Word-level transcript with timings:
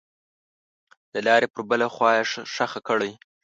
دلارې 1.13 1.47
پر 1.53 1.61
بله 1.69 1.87
خوا 1.93 2.09
یې 2.17 2.23
ښخه 2.53 2.79
کړئ. 2.87 3.11